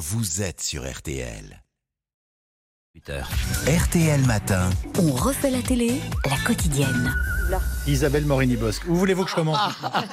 vous 0.00 0.40
êtes 0.40 0.62
sur 0.62 0.90
RTL. 0.90 1.62
RTL 3.66 4.24
Matin. 4.26 4.70
On 4.98 5.12
refait 5.12 5.50
la 5.50 5.60
télé, 5.60 6.00
la 6.24 6.38
quotidienne. 6.38 7.14
Isabelle 7.90 8.24
Morini-Bosque. 8.24 8.84
Où 8.88 8.94
voulez-vous 8.94 9.24
que 9.24 9.30
je 9.30 9.34
commence 9.34 9.58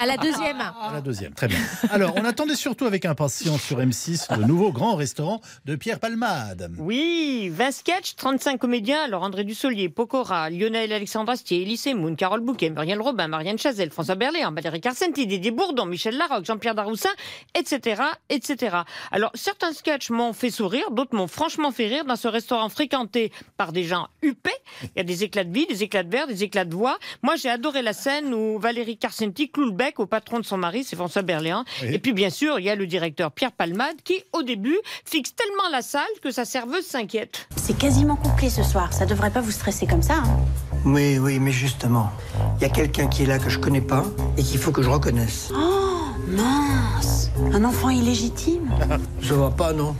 À 0.00 0.06
la 0.06 0.16
deuxième. 0.16 0.60
À 0.60 0.90
la 0.94 1.02
deuxième, 1.02 1.34
très 1.34 1.46
bien. 1.46 1.58
Alors, 1.90 2.14
on 2.16 2.24
attendait 2.24 2.54
surtout 2.54 2.86
avec 2.86 3.04
impatience 3.04 3.62
sur 3.62 3.78
M6 3.78 4.34
le 4.38 4.44
nouveau 4.46 4.72
grand 4.72 4.96
restaurant 4.96 5.42
de 5.66 5.76
Pierre 5.76 6.00
Palmade. 6.00 6.72
Oui, 6.78 7.50
20 7.52 7.70
sketchs, 7.72 8.16
35 8.16 8.58
comédiens. 8.58 9.02
Alors 9.04 9.22
André 9.22 9.44
Dussolier, 9.44 9.90
Pocora, 9.90 10.48
Lionel 10.48 10.90
Alexandre 10.90 11.32
Astier, 11.32 11.62
Elise 11.62 11.86
Moon, 11.94 12.14
Carole 12.14 12.40
Bouquet, 12.40 12.70
Muriel 12.70 13.00
Robin, 13.00 13.28
Marianne 13.28 13.58
Chazelle, 13.58 13.90
François 13.90 14.14
Berléand, 14.14 14.52
Valérie 14.52 14.80
Carcenti, 14.80 15.26
Didier 15.26 15.50
Bourdon, 15.50 15.84
Michel 15.84 16.16
Larocque, 16.16 16.46
Jean-Pierre 16.46 16.74
Daroussin, 16.74 17.10
etc., 17.54 18.02
etc. 18.30 18.78
Alors 19.10 19.30
certains 19.34 19.72
sketchs 19.72 20.08
m'ont 20.08 20.32
fait 20.32 20.50
sourire, 20.50 20.90
d'autres 20.92 21.14
m'ont 21.14 21.26
franchement 21.26 21.72
fait 21.72 21.88
rire 21.88 22.06
dans 22.06 22.16
ce 22.16 22.28
restaurant 22.28 22.70
fréquenté 22.70 23.32
par 23.58 23.72
des 23.72 23.84
gens 23.84 24.08
huppés. 24.22 24.50
Il 24.82 24.90
y 24.96 25.00
a 25.00 25.04
des 25.04 25.24
éclats 25.24 25.44
de 25.44 25.52
vie, 25.52 25.66
des 25.66 25.82
éclats 25.82 26.04
de 26.04 26.10
verre, 26.10 26.26
des 26.26 26.42
éclats 26.42 26.64
de 26.64 26.74
voix. 26.74 26.98
Moi, 27.22 27.36
j'ai 27.36 27.50
adoré 27.50 27.65
la 27.74 27.92
scène 27.92 28.32
où 28.34 28.58
Valérie 28.58 28.96
Carcenti 28.96 29.50
cloue 29.50 29.66
le 29.66 29.70
bec 29.72 29.98
au 30.00 30.06
patron 30.06 30.38
de 30.38 30.44
son 30.44 30.56
mari, 30.56 30.84
c'est 30.84 30.96
François 30.96 31.22
Berléand. 31.22 31.64
Oui. 31.82 31.88
Et 31.92 31.98
puis, 31.98 32.12
bien 32.12 32.30
sûr, 32.30 32.58
il 32.58 32.64
y 32.66 32.70
a 32.70 32.74
le 32.74 32.86
directeur 32.86 33.32
Pierre 33.32 33.52
Palmade 33.52 33.96
qui, 34.04 34.22
au 34.32 34.42
début, 34.42 34.78
fixe 35.04 35.34
tellement 35.34 35.68
la 35.72 35.82
salle 35.82 36.02
que 36.22 36.30
sa 36.30 36.44
serveuse 36.44 36.84
s'inquiète. 36.86 37.48
C'est 37.56 37.76
quasiment 37.76 38.16
complet 38.16 38.50
ce 38.50 38.62
soir. 38.62 38.92
Ça 38.92 39.06
devrait 39.06 39.30
pas 39.30 39.40
vous 39.40 39.50
stresser 39.50 39.86
comme 39.86 40.02
ça. 40.02 40.16
hein. 40.16 40.36
Oui, 40.84 41.18
oui, 41.18 41.38
mais 41.40 41.50
justement, 41.52 42.10
il 42.58 42.62
y 42.62 42.64
a 42.66 42.68
quelqu'un 42.68 43.08
qui 43.08 43.24
est 43.24 43.26
là 43.26 43.38
que 43.38 43.50
je 43.50 43.58
connais 43.58 43.80
pas 43.80 44.04
et 44.38 44.42
qu'il 44.42 44.58
faut 44.58 44.70
que 44.70 44.82
je 44.82 44.88
reconnaisse. 44.90 45.50
Oh, 45.54 46.00
mince. 46.28 47.30
Un 47.52 47.64
enfant 47.64 47.90
illégitime. 47.90 48.70
Ça 49.22 49.34
va 49.34 49.50
pas, 49.50 49.72
non 49.72 49.94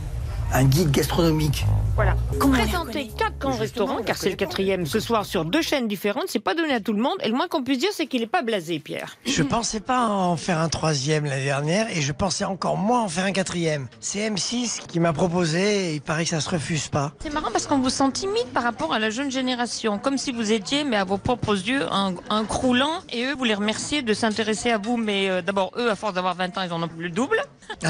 Un 0.53 0.63
guide 0.63 0.91
gastronomique. 0.91 1.65
Voilà. 1.95 2.15
Présenter 2.39 3.09
quatre 3.09 3.37
grands 3.37 3.57
restaurants, 3.57 4.01
car 4.03 4.17
c'est 4.17 4.29
le 4.29 4.35
quatrième 4.35 4.85
ce 4.85 4.99
soir 4.99 5.25
sur 5.25 5.45
deux 5.45 5.61
chaînes 5.61 5.87
différentes, 5.87 6.25
c'est 6.27 6.39
pas 6.39 6.55
donné 6.55 6.73
à 6.73 6.79
tout 6.79 6.93
le 6.93 7.01
monde. 7.01 7.17
Et 7.23 7.27
le 7.27 7.35
moins 7.35 7.47
qu'on 7.47 7.63
puisse 7.63 7.79
dire, 7.79 7.89
c'est 7.91 8.05
qu'il 8.07 8.21
est 8.21 8.27
pas 8.27 8.41
blasé, 8.43 8.79
Pierre. 8.79 9.17
Je 9.25 9.43
pensais 9.43 9.79
pas 9.81 10.07
en 10.07 10.37
faire 10.37 10.59
un 10.59 10.69
troisième 10.69 11.25
l'année 11.25 11.43
dernière 11.43 11.87
et 11.95 12.01
je 12.01 12.11
pensais 12.13 12.45
encore 12.45 12.77
moins 12.77 13.03
en 13.03 13.07
faire 13.09 13.25
un 13.25 13.31
quatrième. 13.33 13.87
C'est 13.99 14.29
M6 14.29 14.85
qui 14.87 14.99
m'a 14.99 15.11
proposé 15.11 15.89
et 15.89 15.93
il 15.95 16.01
paraît 16.01 16.23
que 16.23 16.29
ça 16.29 16.39
se 16.39 16.49
refuse 16.49 16.87
pas. 16.87 17.11
C'est 17.19 17.33
marrant 17.33 17.51
parce 17.51 17.67
qu'on 17.67 17.79
vous 17.79 17.89
sent 17.89 18.11
timide 18.13 18.47
par 18.53 18.63
rapport 18.63 18.93
à 18.93 18.99
la 18.99 19.09
jeune 19.09 19.31
génération, 19.31 19.99
comme 19.99 20.17
si 20.17 20.31
vous 20.31 20.51
étiez, 20.51 20.83
mais 20.83 20.97
à 20.97 21.03
vos 21.03 21.17
propres 21.17 21.55
yeux, 21.55 21.85
un, 21.91 22.13
un 22.29 22.45
croulant, 22.45 23.01
et 23.11 23.25
eux, 23.25 23.35
vous 23.35 23.43
les 23.43 23.55
remerciez 23.55 24.01
de 24.01 24.13
s'intéresser 24.13 24.71
à 24.71 24.77
vous, 24.77 24.97
mais 24.97 25.29
euh, 25.29 25.41
d'abord, 25.41 25.71
eux, 25.77 25.89
à 25.91 25.95
force 25.95 26.13
d'avoir 26.13 26.35
20 26.35 26.57
ans, 26.57 26.61
ils 26.63 26.71
en 26.73 26.81
ont 26.81 26.87
plus 26.87 27.03
le 27.05 27.09
double. 27.09 27.41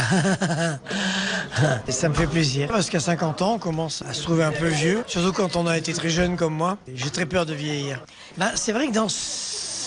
Et 1.88 1.92
ça 1.92 2.10
me 2.10 2.14
fait 2.14 2.28
plaisir 2.28 2.68
parce 2.70 2.90
qu'à 2.90 3.00
50 3.00 3.42
ans, 3.42 3.54
on 3.56 3.60
commence 3.60 4.04
à 4.08 4.14
se 4.14 4.24
trouver 4.24 4.44
un 4.44 4.52
peu 4.52 4.68
vieux, 4.68 5.04
surtout 5.08 5.34
quand 5.34 5.56
on 5.56 5.68
a 5.68 5.78
été 5.78 5.94
très 5.94 6.10
jeune 6.10 6.36
comme 6.36 6.54
moi. 6.54 6.78
J'ai 6.94 7.10
très 7.10 7.26
peur 7.26 7.46
de 7.46 7.54
vieillir. 7.54 8.04
Ben, 8.38 8.52
c'est 8.56 8.72
vrai 8.72 8.88
que 8.88 8.94
dans 8.94 9.10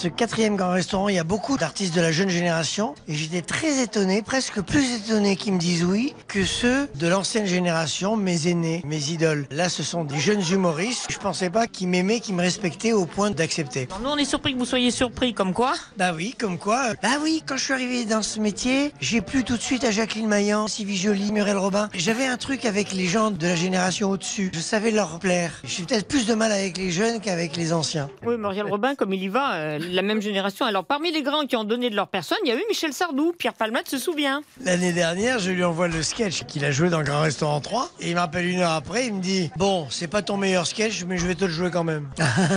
ce 0.00 0.08
quatrième 0.08 0.56
grand 0.56 0.70
restaurant, 0.70 1.10
il 1.10 1.16
y 1.16 1.18
a 1.18 1.24
beaucoup 1.24 1.58
d'artistes 1.58 1.94
de 1.94 2.00
la 2.00 2.10
jeune 2.10 2.30
génération 2.30 2.94
et 3.06 3.14
j'étais 3.14 3.42
très 3.42 3.82
étonné, 3.82 4.22
presque 4.22 4.62
plus 4.62 4.94
étonné 4.94 5.36
qu'ils 5.36 5.52
me 5.52 5.58
disent 5.58 5.84
oui 5.84 6.14
que 6.26 6.46
ceux 6.46 6.88
de 6.94 7.06
l'ancienne 7.06 7.44
génération, 7.44 8.16
mes 8.16 8.48
aînés, 8.48 8.80
mes 8.86 9.10
idoles. 9.10 9.46
Là, 9.50 9.68
ce 9.68 9.82
sont 9.82 10.04
des 10.04 10.18
jeunes 10.18 10.42
humoristes. 10.50 11.08
Je 11.10 11.18
pensais 11.18 11.50
pas 11.50 11.66
qu'ils 11.66 11.88
m'aimaient, 11.88 12.20
qu'ils 12.20 12.34
me 12.34 12.40
respectaient 12.40 12.94
au 12.94 13.04
point 13.04 13.30
d'accepter. 13.30 13.88
Nous, 14.02 14.08
on 14.08 14.16
est 14.16 14.24
surpris 14.24 14.54
que 14.54 14.58
vous 14.58 14.64
soyez 14.64 14.90
surpris, 14.90 15.34
comme 15.34 15.52
quoi. 15.52 15.74
Bah 15.98 16.12
oui, 16.16 16.34
comme 16.38 16.56
quoi. 16.56 16.94
Bah 17.02 17.18
oui, 17.22 17.42
quand 17.44 17.58
je 17.58 17.64
suis 17.64 17.74
arrivé 17.74 18.06
dans 18.06 18.22
ce 18.22 18.40
métier, 18.40 18.94
j'ai 19.02 19.20
plu 19.20 19.44
tout 19.44 19.58
de 19.58 19.62
suite 19.62 19.84
à 19.84 19.90
Jacqueline 19.90 20.28
Maillan, 20.28 20.66
Sylvie 20.66 20.96
Joly, 20.96 21.30
Muriel 21.30 21.58
Robin. 21.58 21.90
J'avais 21.92 22.26
un 22.26 22.38
truc 22.38 22.64
avec 22.64 22.94
les 22.94 23.06
gens 23.06 23.30
de 23.30 23.46
la 23.46 23.54
génération 23.54 24.08
au-dessus. 24.08 24.50
Je 24.54 24.60
savais 24.60 24.92
leur 24.92 25.18
plaire. 25.18 25.52
J'ai 25.64 25.82
peut-être 25.82 26.08
plus 26.08 26.26
de 26.26 26.32
mal 26.32 26.52
avec 26.52 26.78
les 26.78 26.90
jeunes 26.90 27.20
qu'avec 27.20 27.54
les 27.58 27.74
anciens. 27.74 28.08
Oui, 28.24 28.38
Muriel 28.38 28.66
Robin, 28.66 28.94
comme 28.94 29.12
il 29.12 29.24
y 29.24 29.28
va, 29.28 29.56
euh, 29.56 29.89
la 29.94 30.02
même 30.02 30.20
génération. 30.20 30.66
Alors, 30.66 30.84
parmi 30.84 31.12
les 31.12 31.22
grands 31.22 31.46
qui 31.46 31.56
ont 31.56 31.64
donné 31.64 31.90
de 31.90 31.96
leur 31.96 32.08
personne, 32.08 32.38
il 32.44 32.48
y 32.48 32.52
a 32.52 32.56
eu 32.56 32.62
Michel 32.68 32.92
Sardou. 32.92 33.32
Pierre 33.36 33.54
Palmade 33.54 33.88
se 33.88 33.98
souvient. 33.98 34.42
L'année 34.64 34.92
dernière, 34.92 35.38
je 35.38 35.50
lui 35.50 35.64
envoie 35.64 35.88
le 35.88 36.02
sketch 36.02 36.44
qu'il 36.44 36.64
a 36.64 36.70
joué 36.70 36.90
dans 36.90 37.02
Grand 37.02 37.22
Restaurant 37.22 37.60
3. 37.60 37.90
Et 38.00 38.10
il 38.10 38.14
m'appelle 38.14 38.46
une 38.46 38.60
heure 38.60 38.72
après, 38.72 39.06
il 39.06 39.14
me 39.14 39.20
dit 39.20 39.50
Bon, 39.56 39.86
c'est 39.90 40.06
pas 40.08 40.22
ton 40.22 40.36
meilleur 40.36 40.66
sketch, 40.66 41.04
mais 41.04 41.18
je 41.18 41.26
vais 41.26 41.34
te 41.34 41.44
le 41.44 41.50
jouer 41.50 41.70
quand 41.70 41.84
même. 41.84 42.08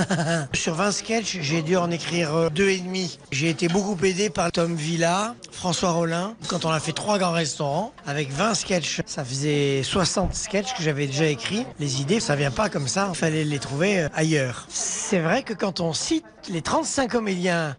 Sur 0.54 0.76
20 0.76 0.92
sketchs, 0.92 1.38
j'ai 1.42 1.62
dû 1.62 1.76
en 1.78 1.92
écrire 1.92 2.36
euh, 2.36 2.50
deux 2.50 2.70
et 2.70 2.80
demi. 2.80 3.18
J'ai 3.32 3.50
été 3.50 3.68
beaucoup 3.68 3.98
aidé 4.04 4.30
par 4.30 4.52
Tom 4.52 4.76
Villa, 4.76 5.36
François 5.52 5.92
Rollin. 5.92 6.36
Quand 6.48 6.66
on 6.66 6.70
a 6.70 6.80
fait 6.80 6.94
trois 6.94 7.18
grands 7.18 7.32
restaurants, 7.32 7.94
avec 8.06 8.32
20 8.32 8.54
sketchs, 8.54 9.02
ça 9.06 9.24
faisait 9.24 9.82
60 9.84 10.34
sketchs 10.36 10.74
que 10.74 10.84
j'avais 10.84 11.08
déjà 11.08 11.26
écrits. 11.26 11.66
Les 11.80 12.02
idées, 12.02 12.20
ça 12.20 12.36
vient 12.36 12.52
pas 12.52 12.70
comme 12.70 12.88
ça, 12.88 13.10
il 13.14 13.18
fallait 13.18 13.44
les 13.44 13.60
trouver 13.60 14.02
euh, 14.02 14.10
ailleurs. 14.14 14.66
C'est 14.70 15.20
vrai 15.20 15.44
que 15.44 15.54
quand 15.54 15.80
on 15.80 15.94
cite 15.94 16.26
les 16.50 16.62
35 16.62 17.12
comédiens, 17.12 17.23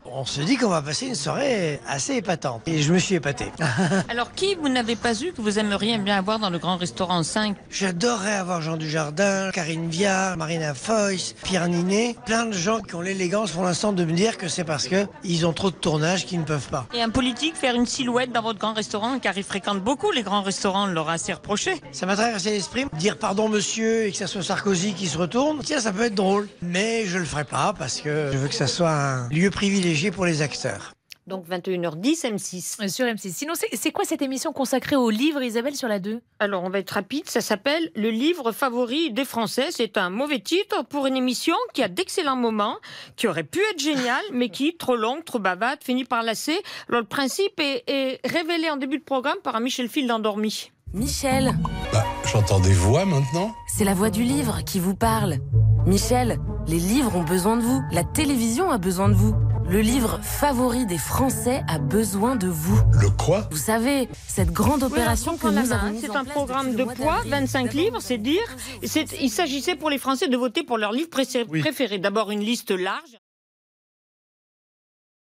on 0.04 0.24
se 0.24 0.40
dit 0.40 0.56
qu'on 0.56 0.68
va 0.68 0.82
passer 0.82 1.06
une 1.06 1.14
soirée 1.14 1.80
assez 1.86 2.14
épatante. 2.14 2.62
Et 2.66 2.82
je 2.82 2.92
me 2.92 2.98
suis 2.98 3.14
épaté. 3.14 3.46
Alors, 4.08 4.32
qui 4.32 4.54
vous 4.54 4.68
n'avez 4.68 4.96
pas 4.96 5.14
eu 5.20 5.32
que 5.32 5.40
vous 5.40 5.58
aimeriez 5.58 5.98
bien 5.98 6.16
avoir 6.16 6.38
dans 6.38 6.50
le 6.50 6.58
grand 6.58 6.76
restaurant 6.76 7.22
5 7.22 7.56
J'adorerais 7.70 8.34
avoir 8.34 8.62
Jean 8.62 8.76
Dujardin, 8.76 9.50
Karine 9.52 9.88
Viard, 9.88 10.36
Marina 10.36 10.74
Foïs, 10.74 11.34
Pierre 11.42 11.68
Ninet, 11.68 12.16
plein 12.24 12.46
de 12.46 12.52
gens 12.52 12.80
qui 12.80 12.94
ont 12.94 13.00
l'élégance 13.00 13.50
pour 13.50 13.64
l'instant 13.64 13.92
de 13.92 14.04
me 14.04 14.12
dire 14.12 14.38
que 14.38 14.48
c'est 14.48 14.64
parce 14.64 14.88
que 14.88 15.06
ils 15.24 15.46
ont 15.46 15.52
trop 15.52 15.70
de 15.70 15.76
tournage 15.76 16.26
qu'ils 16.26 16.40
ne 16.40 16.44
peuvent 16.44 16.68
pas. 16.68 16.86
Et 16.94 17.02
un 17.02 17.10
politique 17.10 17.56
faire 17.56 17.74
une 17.74 17.86
silhouette 17.86 18.32
dans 18.32 18.42
votre 18.42 18.58
grand 18.58 18.72
restaurant, 18.74 19.18
car 19.18 19.36
il 19.36 19.44
fréquente 19.44 19.80
beaucoup 19.80 20.10
les 20.10 20.22
grands 20.22 20.42
restaurants, 20.42 20.84
on 20.84 20.92
leur 20.92 21.08
a 21.08 21.14
assez 21.14 21.32
reproché. 21.32 21.80
Ça 21.92 22.06
m'a 22.06 22.16
traversé 22.16 22.50
l'esprit, 22.50 22.86
dire 22.94 23.18
pardon 23.18 23.48
monsieur 23.48 24.06
et 24.06 24.12
que 24.12 24.16
ça 24.16 24.26
soit 24.26 24.42
Sarkozy 24.42 24.94
qui 24.94 25.06
se 25.06 25.18
retourne, 25.18 25.60
tiens 25.62 25.80
ça 25.80 25.92
peut 25.92 26.04
être 26.04 26.14
drôle. 26.14 26.48
Mais 26.62 27.06
je 27.06 27.18
le 27.18 27.24
ferai 27.24 27.44
pas 27.44 27.74
parce 27.78 28.00
que 28.00 28.30
je 28.32 28.38
veux 28.38 28.48
que 28.48 28.54
ça 28.54 28.66
soit 28.66 28.90
un 28.90 29.28
lieu 29.34 29.50
privilégié 29.50 30.10
pour 30.10 30.24
les 30.24 30.42
acteurs. 30.42 30.92
Donc, 31.26 31.46
21h10, 31.48 32.26
M6. 32.34 32.86
Sur 32.88 33.06
M6. 33.06 33.32
Sinon, 33.32 33.54
c'est 33.72 33.92
quoi 33.92 34.04
cette 34.04 34.20
émission 34.20 34.52
consacrée 34.52 34.94
au 34.96 35.08
livre, 35.08 35.42
Isabelle, 35.42 35.74
sur 35.74 35.88
la 35.88 35.98
2 35.98 36.20
Alors, 36.38 36.62
on 36.64 36.68
va 36.68 36.80
être 36.80 36.90
rapide. 36.90 37.22
Ça 37.26 37.40
s'appelle 37.40 37.90
Le 37.96 38.10
livre 38.10 38.52
favori 38.52 39.10
des 39.10 39.24
Français. 39.24 39.68
C'est 39.70 39.96
un 39.96 40.10
mauvais 40.10 40.40
titre 40.40 40.84
pour 40.84 41.06
une 41.06 41.16
émission 41.16 41.54
qui 41.72 41.82
a 41.82 41.88
d'excellents 41.88 42.36
moments, 42.36 42.76
qui 43.16 43.26
aurait 43.26 43.42
pu 43.42 43.60
être 43.72 43.80
géniale, 43.80 44.22
mais 44.34 44.50
qui, 44.50 44.76
trop 44.76 44.96
longue, 44.96 45.24
trop 45.24 45.38
bavarde, 45.38 45.78
finit 45.82 46.04
par 46.04 46.22
lasser. 46.22 46.58
Alors, 46.90 47.00
le 47.00 47.06
principe 47.06 47.58
est, 47.58 47.84
est 47.86 48.20
révélé 48.26 48.68
en 48.68 48.76
début 48.76 48.98
de 48.98 49.04
programme 49.04 49.38
par 49.42 49.56
un 49.56 49.60
Michel 49.60 49.88
Field 49.88 50.10
endormi. 50.10 50.70
Michel, 50.92 51.52
Bah, 51.90 52.04
j'entends 52.30 52.60
des 52.60 52.74
voix 52.74 53.06
maintenant. 53.06 53.50
c'est 53.66 53.84
la 53.84 53.94
voix 53.94 54.10
du 54.10 54.22
livre 54.24 54.62
qui 54.66 54.78
vous 54.78 54.94
parle. 54.94 55.38
Michel, 55.86 56.38
les 56.66 56.78
livres 56.78 57.14
ont 57.14 57.24
besoin 57.24 57.56
de 57.58 57.62
vous. 57.62 57.82
La 57.92 58.04
télévision 58.04 58.70
a 58.70 58.78
besoin 58.78 59.10
de 59.10 59.14
vous. 59.14 59.34
Le 59.68 59.80
livre 59.80 60.18
favori 60.22 60.86
des 60.86 60.96
Français 60.96 61.62
a 61.68 61.78
besoin 61.78 62.36
de 62.36 62.46
vous. 62.48 62.78
Le 63.00 63.10
quoi? 63.10 63.48
Vous 63.50 63.58
savez, 63.58 64.08
cette 64.26 64.50
grande 64.50 64.82
opération 64.82 65.32
Oui, 65.32 65.38
que 65.38 65.46
nous 65.48 65.72
avons 65.72 65.94
C'est 66.00 66.16
un 66.16 66.24
programme 66.24 66.74
de 66.74 66.84
poids, 66.84 66.94
d'avril. 66.94 67.30
25 67.30 67.70
Vous 67.70 67.78
livres, 67.78 67.98
c'est 68.00 68.18
dire. 68.18 68.42
Il 68.82 69.30
s'agissait 69.30 69.74
pour 69.74 69.90
les 69.90 69.98
Français 69.98 70.28
de 70.28 70.36
voter 70.36 70.62
pour 70.62 70.78
leur 70.78 70.92
livre 70.92 71.10
préféré. 71.10 71.46
Oui. 71.50 71.60
préféré. 71.60 71.98
D'abord 71.98 72.30
une 72.30 72.40
liste 72.40 72.70
large. 72.70 73.18